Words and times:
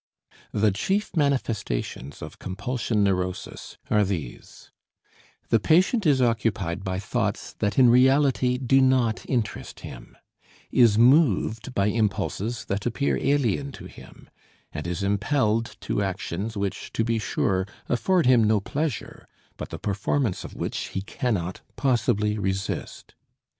The 0.51 0.71
chief 0.71 1.15
manifestations 1.15 2.23
of 2.23 2.39
compulsion 2.39 3.03
neurosis 3.03 3.77
are 3.91 4.03
these: 4.03 4.71
the 5.49 5.59
patient 5.59 6.07
is 6.07 6.23
occupied 6.23 6.83
by 6.83 6.97
thoughts 6.97 7.53
that 7.59 7.77
in 7.77 7.87
reality 7.87 8.57
do 8.57 8.81
not 8.81 9.23
interest 9.29 9.81
him, 9.81 10.17
is 10.71 10.97
moved 10.97 11.75
by 11.75 11.85
impulses 11.85 12.65
that 12.65 12.87
appear 12.87 13.15
alien 13.19 13.71
to 13.73 13.85
him, 13.85 14.27
and 14.73 14.87
is 14.87 15.03
impelled 15.03 15.75
to 15.81 16.01
actions 16.01 16.57
which, 16.57 16.91
to 16.93 17.03
be 17.03 17.19
sure, 17.19 17.67
afford 17.87 18.25
him 18.25 18.43
no 18.43 18.59
pleasure, 18.59 19.27
but 19.55 19.69
the 19.69 19.77
performance 19.77 20.43
of 20.43 20.55
which 20.55 20.77
he 20.87 21.01
cannot 21.03 21.61
possibly 21.75 22.39
resist. 22.39 23.13